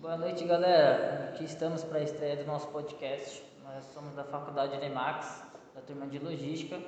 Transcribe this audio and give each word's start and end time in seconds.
Boa 0.00 0.16
noite, 0.16 0.44
galera. 0.44 1.30
Aqui 1.30 1.42
estamos 1.42 1.82
para 1.82 1.98
a 1.98 2.02
estreia 2.04 2.36
do 2.36 2.44
nosso 2.44 2.68
podcast. 2.68 3.42
Nós 3.64 3.84
somos 3.92 4.14
da 4.14 4.22
Faculdade 4.22 4.76
Nemax, 4.76 5.42
da 5.74 5.80
turma 5.80 6.06
de 6.06 6.20
Logística. 6.20 6.80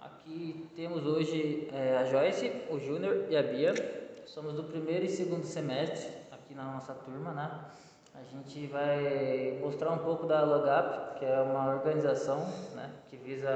Aqui 0.00 0.68
temos 0.74 1.06
hoje 1.06 1.68
é, 1.72 1.96
a 1.96 2.04
Joyce, 2.06 2.50
o 2.68 2.80
Júnior 2.80 3.26
e 3.30 3.36
a 3.36 3.42
Bia. 3.44 3.72
Somos 4.26 4.54
do 4.54 4.64
primeiro 4.64 5.04
e 5.04 5.08
segundo 5.08 5.44
semestre 5.44 6.10
aqui 6.32 6.54
na 6.54 6.64
nossa 6.64 6.92
turma, 6.92 7.30
né? 7.30 7.48
A 8.12 8.24
gente 8.24 8.66
vai 8.66 9.60
mostrar 9.62 9.92
um 9.92 9.98
pouco 9.98 10.26
da 10.26 10.42
Logap, 10.42 11.20
que 11.20 11.24
é 11.24 11.40
uma 11.40 11.72
organização 11.72 12.40
né, 12.74 12.90
que 13.08 13.16
visa 13.16 13.48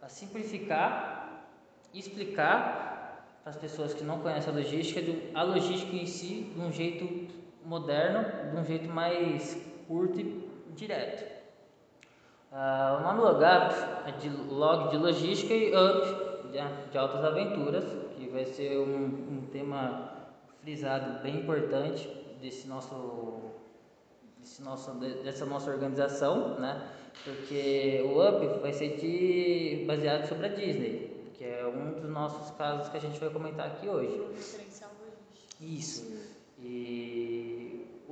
a 0.00 0.08
simplificar 0.08 1.44
explicar 1.92 3.28
para 3.42 3.50
as 3.50 3.56
pessoas 3.56 3.92
que 3.92 4.02
não 4.02 4.20
conhecem 4.20 4.50
a 4.50 4.56
logística, 4.56 5.00
a 5.34 5.42
logística 5.42 5.94
em 5.94 6.06
si 6.06 6.50
de 6.54 6.58
um 6.58 6.72
jeito 6.72 7.43
moderno, 7.64 8.50
de 8.50 8.56
um 8.56 8.64
jeito 8.64 8.88
mais 8.88 9.60
curto 9.88 10.20
e 10.20 10.50
direto. 10.74 11.24
Uh, 12.52 13.00
o 13.00 13.02
nome 13.02 13.20
Logap 13.20 13.74
é 14.06 14.12
de 14.12 14.28
log 14.28 14.90
de 14.90 14.96
logística 14.96 15.52
e 15.52 15.74
up 15.74 16.50
de, 16.52 16.90
de 16.90 16.98
altas 16.98 17.24
aventuras, 17.24 17.84
que 18.16 18.28
vai 18.28 18.44
ser 18.44 18.78
um, 18.78 19.04
um 19.06 19.48
tema 19.50 20.12
frisado 20.62 21.22
bem 21.22 21.40
importante 21.40 22.08
desse 22.40 22.68
nosso 22.68 23.54
desse 24.44 24.62
nosso, 24.62 24.92
dessa 24.92 25.46
nossa 25.46 25.70
organização, 25.70 26.60
né? 26.60 26.90
Porque 27.24 28.02
o 28.04 28.20
Up 28.20 28.60
vai 28.60 28.72
ser 28.72 28.96
de, 28.98 29.84
baseado 29.86 30.28
sobre 30.28 30.46
a 30.46 30.48
Disney, 30.50 31.30
que 31.34 31.44
é 31.44 31.66
um 31.66 32.00
dos 32.00 32.10
nossos 32.10 32.54
casos 32.56 32.88
que 32.88 32.96
a 32.96 33.00
gente 33.00 33.18
vai 33.18 33.30
comentar 33.30 33.66
aqui 33.66 33.88
hoje. 33.88 34.22
Isso. 35.60 36.12
E 36.58 37.33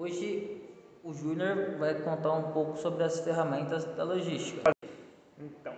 hoje 0.03 0.61
o 1.05 1.13
Júnior 1.15 1.79
vai 1.79 1.95
contar 2.03 2.33
um 2.33 2.51
pouco 2.51 2.77
sobre 2.77 3.05
as 3.05 3.21
ferramentas 3.21 3.85
da 3.85 4.03
logística. 4.03 4.73
Então, 5.39 5.73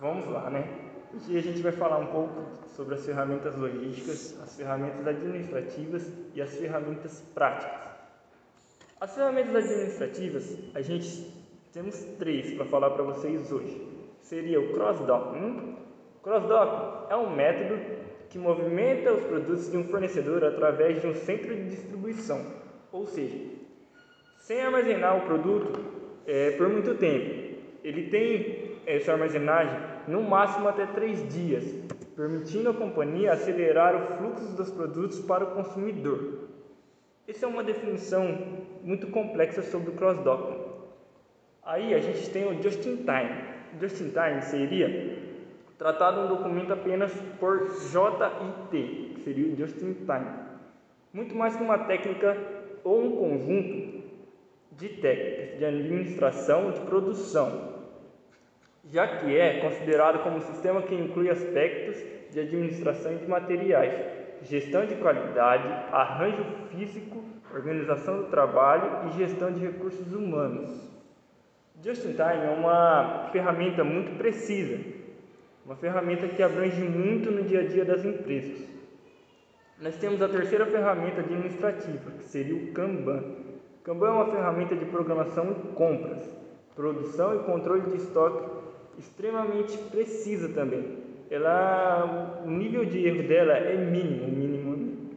vamos 0.00 0.26
lá, 0.28 0.48
né? 0.48 0.66
Hoje 1.14 1.36
a 1.36 1.42
gente 1.42 1.60
vai 1.60 1.72
falar 1.72 1.98
um 1.98 2.06
pouco 2.06 2.42
sobre 2.68 2.94
as 2.94 3.04
ferramentas 3.04 3.54
logísticas, 3.54 4.40
as 4.42 4.56
ferramentas 4.56 5.06
administrativas 5.06 6.10
e 6.34 6.40
as 6.40 6.54
ferramentas 6.54 7.22
práticas. 7.34 7.90
As 8.98 9.14
ferramentas 9.14 9.54
administrativas, 9.54 10.58
a 10.74 10.80
gente 10.80 11.30
temos 11.70 12.02
três 12.18 12.54
para 12.54 12.64
falar 12.64 12.90
para 12.90 13.02
vocês 13.02 13.52
hoje. 13.52 13.86
Seria 14.22 14.58
o 14.58 14.72
cross-docking. 14.72 15.76
Cross-docking 16.22 17.12
é 17.12 17.16
um 17.16 17.36
método 17.36 17.78
que 18.30 18.38
movimenta 18.38 19.12
os 19.12 19.24
produtos 19.24 19.70
de 19.70 19.76
um 19.76 19.84
fornecedor 19.84 20.42
através 20.44 21.02
de 21.02 21.06
um 21.06 21.14
centro 21.14 21.54
de 21.54 21.68
distribuição, 21.68 22.40
ou 22.90 23.06
seja, 23.06 23.55
sem 24.46 24.60
armazenar 24.60 25.16
o 25.16 25.22
produto 25.22 25.84
é, 26.24 26.52
por 26.52 26.68
muito 26.68 26.94
tempo. 26.94 27.56
Ele 27.82 28.08
tem 28.08 28.76
essa 28.86 29.10
armazenagem 29.10 29.76
no 30.06 30.22
máximo 30.22 30.68
até 30.68 30.86
três 30.86 31.28
dias, 31.34 31.64
permitindo 32.14 32.70
à 32.70 32.74
companhia 32.74 33.32
acelerar 33.32 33.96
o 33.96 34.16
fluxo 34.16 34.54
dos 34.54 34.70
produtos 34.70 35.18
para 35.18 35.42
o 35.42 35.48
consumidor. 35.48 36.46
Essa 37.26 37.46
é 37.46 37.48
uma 37.48 37.64
definição 37.64 38.38
muito 38.84 39.08
complexa 39.08 39.62
sobre 39.62 39.90
o 39.90 39.94
cross-docking. 39.94 40.60
Aí 41.64 41.92
a 41.92 41.98
gente 41.98 42.30
tem 42.30 42.46
o 42.46 42.62
just-in-time. 42.62 43.42
Just-in-time 43.80 44.42
seria 44.42 45.18
tratado 45.76 46.20
um 46.20 46.28
documento 46.28 46.72
apenas 46.72 47.12
por 47.40 47.68
JIT, 47.68 48.70
que 48.70 49.20
seria 49.24 49.52
o 49.52 49.56
just-in-time. 49.56 50.30
Muito 51.12 51.34
mais 51.34 51.56
que 51.56 51.64
uma 51.64 51.78
técnica 51.78 52.36
ou 52.84 53.02
um 53.02 53.16
conjunto 53.16 53.95
de 54.76 54.88
técnicas 54.88 55.58
de 55.58 55.64
administração 55.64 56.70
de 56.70 56.80
produção, 56.80 57.74
já 58.90 59.18
que 59.18 59.36
é 59.36 59.60
considerado 59.60 60.22
como 60.22 60.36
um 60.36 60.42
sistema 60.42 60.82
que 60.82 60.94
inclui 60.94 61.30
aspectos 61.30 61.96
de 62.30 62.40
administração 62.40 63.16
de 63.16 63.26
materiais, 63.26 63.92
gestão 64.42 64.86
de 64.86 64.94
qualidade, 64.96 65.66
arranjo 65.92 66.44
físico, 66.70 67.24
organização 67.52 68.18
do 68.18 68.24
trabalho 68.24 69.08
e 69.08 69.18
gestão 69.18 69.50
de 69.50 69.60
recursos 69.60 70.12
humanos. 70.12 70.70
Just 71.82 72.04
in 72.04 72.12
Time 72.12 72.46
é 72.46 72.54
uma 72.56 73.28
ferramenta 73.32 73.82
muito 73.84 74.16
precisa, 74.16 74.78
uma 75.64 75.76
ferramenta 75.76 76.28
que 76.28 76.42
abrange 76.42 76.82
muito 76.82 77.30
no 77.30 77.42
dia 77.42 77.60
a 77.60 77.66
dia 77.66 77.84
das 77.84 78.04
empresas. 78.04 78.66
Nós 79.80 79.96
temos 79.96 80.22
a 80.22 80.28
terceira 80.28 80.64
ferramenta 80.64 81.20
administrativa, 81.20 82.10
que 82.12 82.24
seria 82.24 82.54
o 82.54 82.72
Kanban. 82.72 83.45
Kanban 83.86 84.08
é 84.08 84.10
uma 84.10 84.26
ferramenta 84.26 84.76
de 84.76 84.84
programação 84.84 85.50
e 85.52 85.54
compras, 85.74 86.28
produção 86.74 87.36
e 87.36 87.44
controle 87.44 87.82
de 87.82 87.96
estoque 87.96 88.44
extremamente 88.98 89.78
precisa 89.90 90.48
também 90.50 91.06
ela, 91.30 92.40
o 92.44 92.50
nível 92.50 92.84
de 92.84 93.06
erro 93.06 93.26
dela 93.26 93.54
é 93.54 93.76
mínimo, 93.76 94.28
mínimo, 94.28 95.16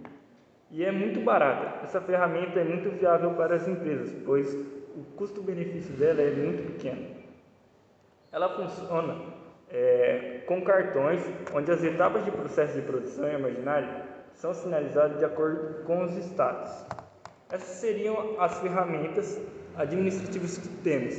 e 0.72 0.84
é 0.84 0.92
muito 0.92 1.20
barata. 1.22 1.84
Essa 1.84 2.02
ferramenta 2.02 2.60
é 2.60 2.64
muito 2.64 2.90
viável 2.90 3.32
para 3.32 3.56
as 3.56 3.68
empresas, 3.68 4.12
pois 4.26 4.54
o 4.96 5.04
custo-benefício 5.16 5.94
dela 5.96 6.22
é 6.22 6.32
muito 6.32 6.74
pequeno. 6.74 7.20
Ela 8.32 8.50
funciona 8.50 9.16
é, 9.70 10.42
com 10.46 10.62
cartões, 10.64 11.22
onde 11.54 11.72
as 11.72 11.84
etapas 11.84 12.26
de 12.26 12.32
processo 12.32 12.74
de 12.74 12.82
produção 12.82 13.28
e 13.28 13.36
armazenagem 13.36 14.04
são 14.34 14.54
sinalizadas 14.54 15.18
de 15.18 15.26
acordo 15.26 15.84
com 15.84 16.04
os 16.04 16.16
estados. 16.18 16.86
Essas 17.52 17.78
seriam 17.78 18.40
as 18.40 18.60
ferramentas 18.60 19.40
administrativas 19.76 20.58
que 20.60 20.68
temos. 20.84 21.16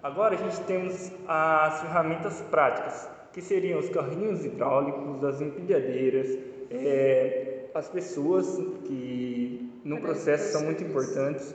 Agora 0.00 0.36
a 0.36 0.38
gente 0.38 0.60
temos 0.64 1.10
as 1.26 1.80
ferramentas 1.80 2.40
práticas 2.42 3.08
que 3.32 3.42
seriam 3.42 3.80
os 3.80 3.88
carrinhos 3.90 4.44
hidráulicos, 4.44 5.24
as 5.24 5.40
empilhadeiras, 5.40 6.38
é, 6.70 7.64
as 7.74 7.88
pessoas 7.88 8.46
que 8.84 9.68
no 9.84 10.00
processo 10.00 10.52
são 10.52 10.62
muito 10.62 10.84
importantes 10.84 11.52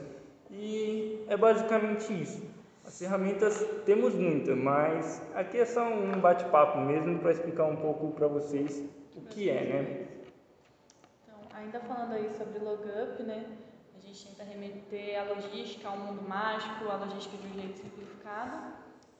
e 0.50 1.24
é 1.28 1.36
basicamente 1.36 2.12
isso. 2.12 2.42
As 2.84 2.98
ferramentas 2.98 3.66
temos 3.86 4.14
muitas, 4.14 4.56
mas 4.58 5.22
aqui 5.34 5.56
é 5.56 5.64
só 5.64 5.88
um 5.88 6.20
bate-papo 6.20 6.78
mesmo 6.80 7.18
para 7.20 7.32
explicar 7.32 7.64
um 7.64 7.76
pouco 7.76 8.10
para 8.10 8.26
vocês 8.28 8.84
o 9.16 9.22
que 9.22 9.48
é, 9.48 9.64
né? 9.64 10.06
Então, 11.24 11.58
ainda 11.58 11.80
falando 11.80 12.12
aí 12.12 12.28
sobre 12.36 12.58
Logup, 12.58 13.22
né? 13.22 13.46
A 14.02 14.06
gente 14.06 14.26
tenta 14.26 14.42
remeter 14.42 15.20
a 15.20 15.24
logística 15.32 15.88
ao 15.88 15.96
mundo 15.96 16.28
mágico, 16.28 16.88
a 16.88 16.96
logística 16.96 17.36
de 17.36 17.46
um 17.46 17.54
jeito 17.54 17.78
simplificado. 17.78 18.72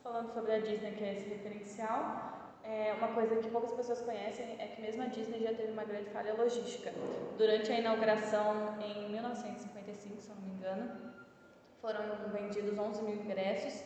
Falando 0.03 0.33
sobre 0.35 0.53
a 0.53 0.59
Disney, 0.59 0.91
que 0.93 1.05
é 1.05 1.15
esse 1.15 1.29
referencial, 1.29 2.59
é, 2.65 2.93
uma 2.99 3.09
coisa 3.09 3.37
que 3.37 3.49
poucas 3.49 3.71
pessoas 3.73 4.01
conhecem 4.01 4.57
é 4.59 4.67
que 4.67 4.83
mesmo 4.83 5.03
a 5.03 5.07
Disney 5.07 5.41
já 5.41 5.55
teve 5.55 5.71
uma 5.71 5.85
grande 5.85 6.11
falha 6.11 6.35
logística. 6.35 6.93
Durante 7.39 7.71
a 7.71 7.79
inauguração 7.79 8.77
em 8.81 9.09
1955, 9.11 10.21
se 10.21 10.29
eu 10.31 10.35
não 10.35 10.43
me 10.43 10.55
engano, 10.55 11.13
foram 11.81 12.03
vendidos 12.33 12.77
11 12.77 13.03
mil 13.03 13.15
ingressos 13.15 13.85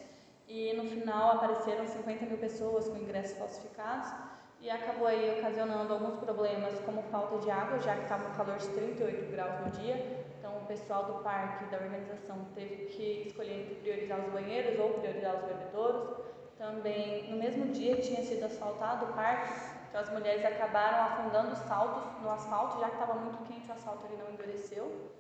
e 0.48 0.72
no 0.72 0.84
final 0.84 1.32
apareceram 1.32 1.86
50 1.86 2.24
mil 2.24 2.38
pessoas 2.38 2.88
com 2.88 2.96
ingressos 2.96 3.36
falsificados 3.36 4.35
e 4.60 4.70
acabou 4.70 5.06
aí 5.06 5.38
ocasionando 5.38 5.92
alguns 5.92 6.18
problemas 6.18 6.78
como 6.80 7.02
falta 7.04 7.38
de 7.38 7.50
água, 7.50 7.78
já 7.78 7.94
que 7.94 8.02
estava 8.02 8.28
um 8.28 8.34
calor 8.34 8.56
de 8.56 8.68
38 8.68 9.30
graus 9.30 9.60
no 9.66 9.70
dia. 9.80 10.26
Então 10.38 10.56
o 10.58 10.66
pessoal 10.66 11.04
do 11.04 11.22
parque, 11.22 11.64
da 11.66 11.78
organização, 11.78 12.46
teve 12.54 12.86
que 12.86 13.28
escolher 13.28 13.62
entre 13.62 13.74
priorizar 13.76 14.20
os 14.20 14.32
banheiros 14.32 14.78
ou 14.78 14.94
priorizar 14.94 15.36
os 15.36 15.44
bebedouros. 15.44 16.26
Também, 16.58 17.30
no 17.30 17.36
mesmo 17.36 17.66
dia 17.66 17.96
tinha 17.96 18.22
sido 18.22 18.44
asfaltado 18.44 19.06
o 19.06 19.12
parque, 19.12 19.52
então 19.88 20.00
as 20.00 20.10
mulheres 20.10 20.44
acabaram 20.44 21.04
afundando 21.04 21.52
os 21.52 21.58
saltos 21.58 22.22
no 22.22 22.30
asfalto, 22.30 22.80
já 22.80 22.88
que 22.88 22.94
estava 22.94 23.14
muito 23.14 23.46
quente, 23.46 23.68
o 23.68 23.72
asfalto 23.72 24.06
ali 24.06 24.16
não 24.16 24.32
endureceu. 24.32 25.10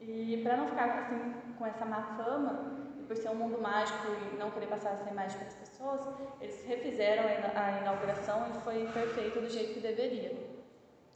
E 0.00 0.40
para 0.44 0.58
não 0.58 0.68
ficar 0.68 0.84
assim 0.84 1.34
com 1.58 1.66
essa 1.66 1.84
má 1.84 2.02
fama, 2.16 2.76
por 3.08 3.16
ser 3.16 3.30
um 3.30 3.34
mundo 3.34 3.60
mágico 3.60 4.06
e 4.30 4.36
não 4.36 4.50
querer 4.50 4.66
passar 4.66 4.92
essa 4.92 5.08
imagem 5.08 5.38
para 5.38 5.48
as 5.48 5.54
pessoas, 5.54 6.00
eles 6.40 6.64
refizeram 6.66 7.24
a 7.24 7.80
inauguração 7.80 8.50
e 8.50 8.60
foi 8.60 8.86
perfeito 8.92 9.40
do 9.40 9.48
jeito 9.48 9.74
que 9.74 9.80
deveria. 9.80 10.32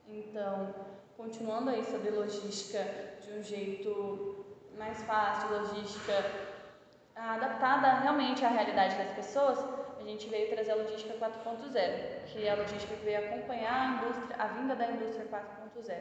Então, 0.08 0.74
continuando 1.16 1.70
aí 1.70 1.84
sobre 1.84 2.10
logística 2.10 2.82
de 3.20 3.38
um 3.38 3.42
jeito 3.42 4.44
mais 4.78 5.02
fácil, 5.02 5.50
logística 5.50 6.12
adaptada 7.14 8.00
realmente 8.00 8.42
à 8.42 8.48
realidade 8.48 8.96
das 8.96 9.12
pessoas, 9.12 9.58
a 10.00 10.02
gente 10.02 10.28
veio 10.30 10.48
trazer 10.48 10.72
a 10.72 10.76
logística 10.76 11.14
4.0, 11.14 12.24
que 12.26 12.46
é 12.46 12.50
a 12.50 12.56
logística 12.56 12.96
que 12.96 13.04
veio 13.04 13.18
acompanhar 13.18 14.00
a, 14.00 14.06
indústria, 14.06 14.36
a 14.38 14.46
vinda 14.46 14.74
da 14.74 14.90
indústria 14.90 15.26
4.0. 15.26 15.94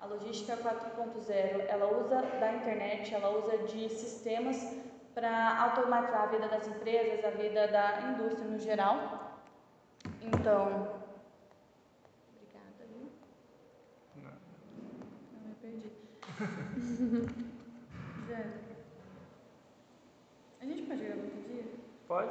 A 0.00 0.06
logística 0.06 0.56
4.0, 0.56 1.66
ela 1.68 1.98
usa 2.00 2.22
da 2.22 2.52
internet, 2.52 3.14
ela 3.14 3.30
usa 3.30 3.58
de 3.58 3.88
sistemas 3.90 4.74
para 5.18 5.60
automatizar 5.64 6.22
a 6.22 6.26
vida 6.26 6.46
das 6.46 6.68
empresas, 6.68 7.24
a 7.24 7.30
vida 7.30 7.66
da 7.66 8.00
indústria 8.02 8.44
no 8.48 8.56
geral. 8.56 9.34
Então, 10.22 10.92
obrigada, 12.30 12.84
viu? 12.88 13.10
Não, 14.14 14.30
não 15.32 15.48
me 15.48 15.54
perdi. 15.60 15.90
Já 18.28 18.36
É. 18.36 18.46
A 20.60 20.64
gente 20.64 20.82
pode 20.82 21.00
gravar 21.04 21.20
outro 21.22 21.40
dia? 21.48 21.64
Pode? 22.06 22.28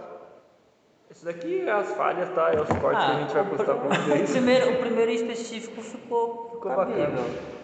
Esse 1.12 1.26
daqui 1.26 1.62
é 1.68 1.72
as 1.72 1.92
falhas, 1.92 2.30
tá? 2.34 2.54
É 2.54 2.62
os 2.62 2.70
cortes 2.70 3.04
que 3.06 3.12
a 3.12 3.20
gente 3.20 3.34
vai 3.34 3.42
Ah, 3.42 3.46
o 3.46 3.50
postar 3.50 3.74
pr- 3.76 3.88
pra 3.88 3.90
O 3.90 4.02
vocês. 4.04 4.32
primeiro, 4.32 4.72
o 4.72 4.80
primeiro 4.80 5.12
em 5.12 5.16
específico 5.16 5.82
ficou, 5.82 6.52
Ficou 6.52 6.60
cabível. 6.74 7.06
bacana. 7.06 7.58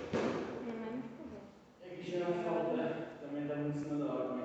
É 1.82 1.96
que 1.96 2.04
tirar 2.12 2.28
a 2.30 2.34
falta, 2.44 2.74
né? 2.74 3.08
Também 3.22 3.48
tava 3.48 3.62
em 3.62 3.72
cima 3.74 4.06
da 4.06 4.14
hora, 4.14 4.34
né? 4.34 4.44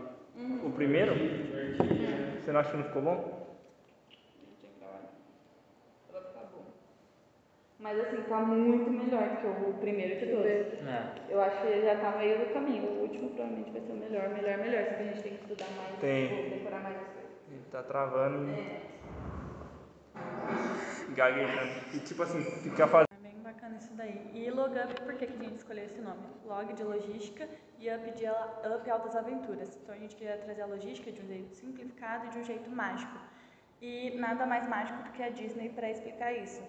O 0.65 0.71
primeiro? 0.89 1.13
Você 2.41 2.51
não 2.53 2.61
acha 2.61 2.71
que 2.71 2.77
não 2.79 2.85
ficou 2.85 3.03
bom? 3.03 3.49
Mas 7.79 8.01
assim, 8.01 8.23
tá 8.23 8.41
muito 8.41 8.91
melhor 8.91 9.37
que 9.37 9.47
o 9.47 9.75
primeiro 9.75 10.19
de 10.19 10.27
todos. 10.33 10.47
É. 10.47 11.13
Eu 11.29 11.41
acho 11.41 11.61
que 11.63 11.81
já 11.83 11.97
tá 12.01 12.17
meio 12.19 12.39
do 12.41 12.53
caminho. 12.53 12.85
O 12.89 13.03
último 13.03 13.31
provavelmente 13.31 13.71
vai 13.71 13.81
ser 13.83 13.93
o 13.93 13.97
melhor, 13.97 14.29
melhor, 14.31 14.59
melhor. 14.59 14.85
Só 14.85 14.95
que 14.95 15.03
a 15.03 15.05
gente 15.05 15.23
tem 15.23 15.33
que 15.37 15.43
estudar 15.43 15.67
mais, 15.77 16.01
Tem. 16.01 16.51
decorar 16.51 16.81
mais 16.81 16.97
as 16.97 17.09
coisas. 17.09 17.31
Ele 17.51 17.63
tá 17.71 17.83
travando 17.85 18.51
É. 18.51 18.81
e 21.09 21.13
gaguejando. 21.15 21.71
E 21.95 21.99
tipo 22.01 22.23
assim, 22.25 22.41
fica 22.41 22.87
fazendo. 22.89 23.07
É 23.13 23.23
bem 23.29 23.39
bacana 23.43 23.77
isso 23.77 23.95
Logup, 24.69 25.01
por 25.01 25.15
que, 25.15 25.27
que 25.27 25.33
a 25.33 25.45
gente 25.45 25.57
escolheu 25.57 25.85
esse 25.87 26.01
nome? 26.01 26.21
Log 26.45 26.75
de 26.75 26.85
logística 26.85 27.49
e 27.79 27.91
Up 27.91 28.11
de 28.11 28.25
Up 28.27 28.91
Altas 28.91 29.17
Aventuras. 29.17 29.75
Então 29.77 29.95
a 29.95 29.99
gente 29.99 30.15
queria 30.15 30.37
trazer 30.37 30.61
a 30.61 30.67
logística 30.67 31.11
de 31.11 31.23
um 31.23 31.27
jeito 31.27 31.55
simplificado 31.55 32.27
e 32.27 32.29
de 32.29 32.39
um 32.39 32.45
jeito 32.45 32.71
mágico. 32.71 33.19
E 33.81 34.15
nada 34.19 34.45
mais 34.45 34.69
mágico 34.69 35.03
do 35.05 35.11
que 35.13 35.23
a 35.23 35.31
Disney 35.31 35.71
para 35.71 35.91
explicar 35.91 36.33
isso. 36.35 36.63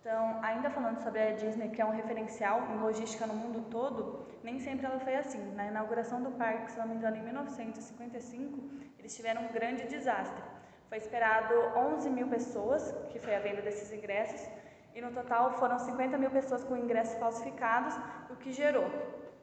Então, 0.00 0.40
ainda 0.42 0.70
falando 0.70 1.00
sobre 1.02 1.20
a 1.20 1.32
Disney, 1.32 1.68
que 1.68 1.80
é 1.80 1.84
um 1.84 1.90
referencial 1.90 2.68
em 2.72 2.78
logística 2.78 3.26
no 3.28 3.34
mundo 3.34 3.64
todo, 3.70 4.26
nem 4.42 4.58
sempre 4.58 4.86
ela 4.86 4.98
foi 4.98 5.14
assim. 5.14 5.42
Na 5.54 5.66
inauguração 5.66 6.20
do 6.22 6.32
parque, 6.32 6.72
se 6.72 6.78
não 6.78 6.88
me 6.88 6.94
engano, 6.96 7.16
em 7.16 7.22
1955, 7.22 8.70
eles 8.98 9.14
tiveram 9.14 9.42
um 9.42 9.52
grande 9.52 9.86
desastre. 9.86 10.42
Foi 10.88 10.98
esperado 10.98 11.54
11 11.76 12.10
mil 12.10 12.28
pessoas, 12.28 12.92
que 13.10 13.18
foi 13.20 13.34
a 13.34 13.40
venda 13.40 13.62
desses 13.62 13.92
ingressos, 13.92 14.48
e 14.96 15.00
no 15.02 15.10
total 15.12 15.50
foram 15.58 15.78
50 15.78 16.16
mil 16.16 16.30
pessoas 16.30 16.64
com 16.64 16.74
ingressos 16.74 17.18
falsificados, 17.18 17.94
o 18.30 18.36
que 18.36 18.50
gerou. 18.50 18.90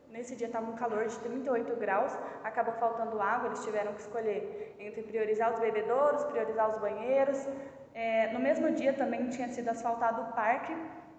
Nesse 0.10 0.36
dia 0.36 0.48
estava 0.48 0.70
um 0.70 0.76
calor 0.76 1.06
de 1.06 1.16
38 1.20 1.76
graus, 1.76 2.12
acabou 2.44 2.74
faltando 2.74 3.22
água, 3.22 3.50
eles 3.50 3.64
tiveram 3.64 3.94
que 3.94 4.02
escolher 4.02 4.76
entre 4.80 5.04
priorizar 5.04 5.54
os 5.54 5.60
bebedouros, 5.60 6.24
priorizar 6.24 6.72
os 6.72 6.78
banheiros. 6.80 7.48
É, 7.94 8.34
no 8.34 8.40
mesmo 8.40 8.72
dia 8.72 8.94
também 8.94 9.30
tinha 9.30 9.48
sido 9.50 9.70
asfaltado 9.70 10.22
o 10.24 10.34
parque, 10.34 10.76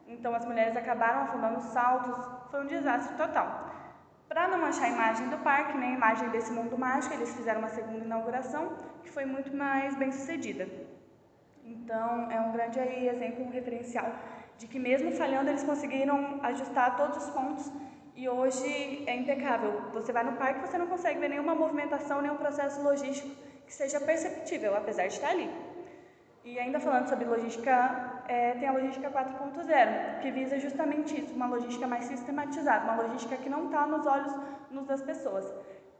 então 0.08 0.34
as 0.34 0.44
mulheres 0.44 0.76
acabaram 0.76 1.20
afundando 1.22 1.58
os 1.58 1.66
saltos, 1.66 2.16
foi 2.50 2.60
um 2.60 2.66
desastre 2.66 3.16
total. 3.16 3.70
Para 4.28 4.48
não 4.48 4.58
manchar 4.58 4.86
a 4.86 4.88
imagem 4.88 5.28
do 5.28 5.38
parque, 5.38 5.78
nem 5.78 5.90
a 5.90 5.96
imagem 5.96 6.28
desse 6.30 6.50
mundo 6.52 6.76
mágico, 6.76 7.14
eles 7.14 7.32
fizeram 7.36 7.60
uma 7.60 7.68
segunda 7.68 8.04
inauguração 8.04 8.72
que 9.04 9.10
foi 9.12 9.24
muito 9.24 9.56
mais 9.56 9.94
bem 9.94 10.10
sucedida. 10.10 10.66
Então, 11.64 12.30
é 12.30 12.40
um 12.40 12.52
grande 12.52 12.78
aí, 12.78 13.08
exemplo, 13.08 13.44
um 13.44 13.50
referencial 13.50 14.12
de 14.58 14.66
que 14.66 14.78
mesmo 14.78 15.10
falhando, 15.12 15.50
eles 15.50 15.64
conseguiram 15.64 16.38
ajustar 16.42 16.96
todos 16.96 17.24
os 17.24 17.30
pontos 17.30 17.72
e 18.14 18.28
hoje 18.28 19.02
é 19.06 19.16
impecável. 19.16 19.90
Você 19.92 20.12
vai 20.12 20.22
no 20.24 20.36
parque, 20.36 20.60
você 20.60 20.78
não 20.78 20.86
consegue 20.86 21.18
ver 21.18 21.28
nenhuma 21.28 21.54
movimentação, 21.54 22.22
nenhum 22.22 22.36
processo 22.36 22.82
logístico 22.82 23.34
que 23.66 23.72
seja 23.72 23.98
perceptível, 24.00 24.76
apesar 24.76 25.06
de 25.06 25.14
estar 25.14 25.30
ali. 25.30 25.50
E 26.44 26.58
ainda 26.58 26.78
falando 26.78 27.08
sobre 27.08 27.24
logística, 27.24 28.22
é, 28.28 28.52
tem 28.52 28.68
a 28.68 28.72
logística 28.72 29.10
4.0, 29.10 30.20
que 30.20 30.30
visa 30.30 30.58
justamente 30.58 31.18
isso, 31.18 31.34
uma 31.34 31.46
logística 31.46 31.86
mais 31.86 32.04
sistematizada, 32.04 32.84
uma 32.84 33.02
logística 33.02 33.36
que 33.36 33.48
não 33.48 33.66
está 33.66 33.86
nos 33.86 34.06
olhos 34.06 34.32
nos 34.70 34.86
das 34.86 35.00
pessoas. 35.00 35.50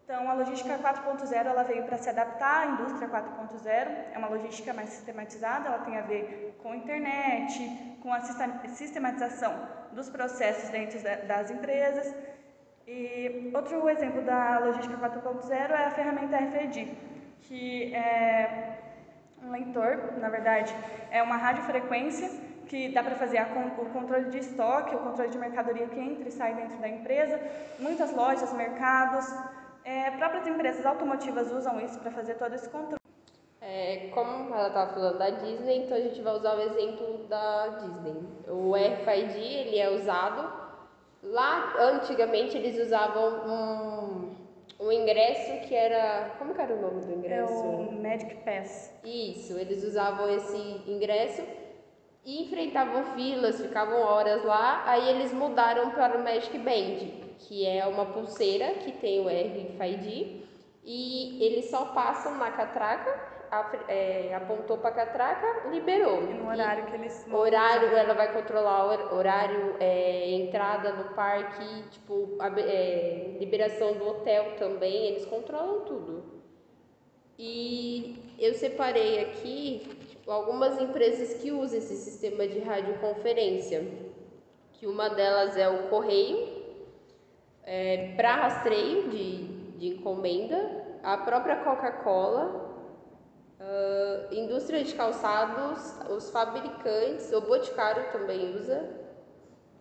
Então, 0.05 0.29
a 0.31 0.35
logística 0.35 0.77
4.0 0.79 1.33
ela 1.47 1.63
veio 1.63 1.85
para 1.85 1.97
se 1.97 2.11
adaptar 2.11 2.61
à 2.61 2.67
indústria 2.73 3.09
4.0, 3.09 3.91
é 4.13 4.19
uma 4.19 4.29
logística 4.29 4.75
mais 4.75 4.91
sistematizada, 4.91 5.69
ela 5.69 5.79
tem 5.79 5.97
a 5.97 6.03
ver 6.03 6.59
com 6.63 6.75
internet, 6.75 7.97
com 8.03 8.13
a 8.13 8.21
sistematização 8.21 9.55
dos 9.93 10.11
processos 10.11 10.69
dentro 10.69 11.03
da- 11.03 11.17
das 11.17 11.51
empresas. 11.51 12.15
E 12.87 13.51
outro 13.55 13.89
exemplo 13.89 14.21
da 14.21 14.59
logística 14.59 14.99
4.0 14.99 15.73
é 15.73 15.87
a 15.87 15.91
ferramenta 15.91 16.37
RFID, 16.37 16.95
que 17.41 17.95
é 17.95 18.77
um 19.43 19.51
leitor, 19.53 20.19
na 20.19 20.29
verdade, 20.29 20.75
é 21.11 21.23
uma 21.23 21.39
radiofrequência 21.39 22.29
que 22.69 22.91
dá 22.91 23.03
para 23.03 23.15
fazer 23.15 23.41
o 23.79 23.87
controle 23.87 24.29
de 24.29 24.39
estoque, 24.39 24.95
o 24.95 24.99
controle 24.99 25.31
de 25.31 25.39
mercadoria 25.39 25.87
que 25.87 25.99
entra 25.99 26.29
e 26.29 26.33
sai 26.33 26.55
dentro 26.55 26.77
da 26.77 26.89
empresa. 26.89 27.41
Muitas 27.79 28.11
lojas, 28.13 28.53
mercados, 28.53 29.27
é, 29.85 30.11
próprias 30.13 30.47
empresas 30.47 30.85
automotivas 30.87 31.53
usam 31.53 31.81
isso 31.81 31.99
para 32.01 32.11
fazer 32.11 32.35
todo 32.35 32.55
esse 32.55 32.69
controle. 32.69 32.97
É, 33.61 34.11
como 34.13 34.55
ela 34.55 34.69
estava 34.69 34.93
falando 34.93 35.19
da 35.19 35.31
Disney, 35.31 35.85
então 35.85 35.97
a 35.97 36.01
gente 36.01 36.21
vai 36.21 36.35
usar 36.35 36.55
o 36.57 36.61
exemplo 36.61 37.25
da 37.29 37.69
Disney. 37.69 38.23
O 38.49 38.75
RFID 38.75 39.39
ele 39.39 39.79
é 39.79 39.91
usado 39.91 40.65
lá 41.23 41.75
antigamente 41.79 42.57
eles 42.57 42.79
usavam 42.79 43.49
um, 43.49 44.35
um 44.87 44.93
ingresso 44.93 45.67
que 45.67 45.75
era 45.75 46.35
como 46.39 46.55
que 46.55 46.61
era 46.61 46.75
o 46.75 46.81
nome 46.81 47.01
do 47.01 47.11
É 47.13 47.15
ingresso? 47.15 47.55
o 47.55 47.93
Magic 48.03 48.35
Pass. 48.45 48.93
Isso, 49.03 49.59
eles 49.59 49.83
usavam 49.83 50.29
esse 50.29 50.59
ingresso 50.87 51.43
e 52.25 52.43
enfrentavam 52.45 53.05
filas, 53.15 53.61
ficavam 53.61 54.01
horas 54.01 54.45
lá. 54.45 54.83
Aí 54.87 55.09
eles 55.11 55.33
mudaram 55.33 55.91
para 55.91 56.17
o 56.19 56.23
Magic 56.25 56.57
Band, 56.59 57.23
que 57.39 57.67
é 57.67 57.87
uma 57.87 58.07
pulseira 58.07 58.75
que 58.75 58.93
tem 58.93 59.21
o 59.21 59.29
RFID 59.29 60.43
e 60.85 61.39
eles 61.45 61.71
só 61.71 61.87
passam 61.87 62.37
na 62.37 62.51
catraca, 62.51 63.35
é, 63.89 64.35
apontou 64.35 64.79
para 64.79 64.91
a 64.91 64.93
catraca, 64.93 65.69
liberou. 65.71 66.23
E 66.23 66.35
no 66.35 66.49
horário 66.49 66.87
que 66.87 66.95
eles 66.97 67.27
Horário, 67.33 67.89
ela 67.97 68.13
vai 68.15 68.33
controlar 68.33 69.13
horário, 69.15 69.77
é, 69.79 70.31
entrada 70.33 70.93
no 70.93 71.15
parque, 71.15 71.65
tipo, 71.91 72.37
a- 72.41 72.49
é, 72.61 73.37
liberação 73.39 73.93
do 73.95 74.09
hotel 74.09 74.57
também, 74.57 75.07
eles 75.07 75.25
controlam 75.27 75.81
tudo. 75.85 76.34
E 77.39 78.35
eu 78.39 78.55
separei 78.55 79.21
aqui 79.21 79.83
tipo, 80.09 80.31
algumas 80.31 80.81
empresas 80.81 81.43
que 81.43 81.51
usam 81.51 81.79
esse 81.79 81.97
sistema 81.97 82.47
de 82.47 82.61
radioconferência, 82.61 83.87
que 84.75 84.87
uma 84.87 85.09
delas 85.11 85.57
é 85.57 85.69
o 85.69 85.89
Correio, 85.89 86.65
para 88.17 88.35
rastreio 88.35 89.09
de, 89.09 89.45
de 89.79 89.89
encomenda, 89.89 90.85
a 91.03 91.19
própria 91.19 91.57
Coca-Cola, 91.57 92.65
ah, 93.61 94.29
indústria 94.31 94.85
de 94.85 94.95
calçados, 94.95 95.99
os 96.11 96.31
fabricantes, 96.31 97.33
o 97.33 97.41
Boticário 97.41 98.13
também 98.13 98.55
usa. 98.57 99.05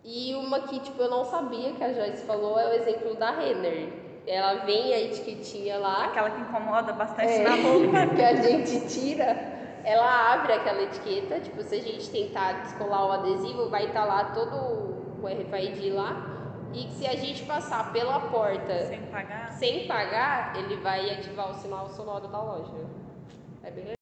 E 0.02 0.34
uma 0.34 0.60
que 0.60 0.80
tipo, 0.80 1.00
eu 1.00 1.10
não 1.10 1.24
sabia 1.24 1.72
que 1.72 1.82
a 1.82 1.92
Joyce 1.92 2.24
falou 2.24 2.58
é 2.58 2.68
o 2.68 2.72
exemplo 2.74 3.14
da 3.14 3.30
Renner. 3.30 4.03
Ela 4.26 4.64
vem 4.64 4.94
a 4.94 5.00
etiquetinha 5.00 5.78
lá, 5.78 6.06
aquela 6.06 6.30
que 6.30 6.40
incomoda 6.40 6.92
bastante 6.92 7.32
é, 7.32 7.42
na 7.42 7.56
roupa. 7.56 8.06
que 8.16 8.22
a 8.22 8.36
gente 8.36 8.88
tira, 8.88 9.36
ela 9.84 10.32
abre 10.32 10.54
aquela 10.54 10.82
etiqueta, 10.82 11.40
tipo, 11.40 11.62
se 11.62 11.74
a 11.74 11.80
gente 11.80 12.08
tentar 12.10 12.62
descolar 12.62 13.06
o 13.06 13.12
adesivo, 13.12 13.68
vai 13.68 13.86
estar 13.86 14.04
lá 14.04 14.32
todo 14.32 14.56
o 14.56 15.26
RFID 15.26 15.90
lá. 15.90 16.30
E 16.72 16.88
se 16.90 17.06
a 17.06 17.14
gente 17.14 17.44
passar 17.44 17.92
pela 17.92 18.18
porta 18.18 18.86
Sem 18.86 19.00
pagar. 19.02 19.52
sem 19.52 19.86
pagar, 19.86 20.56
ele 20.56 20.76
vai 20.76 21.08
ativar 21.10 21.50
o 21.50 21.54
sinal 21.54 21.88
sonoro 21.88 22.26
da 22.26 22.42
loja. 22.42 22.72
É 23.62 23.70
bem 23.70 23.84
legal. 23.84 23.92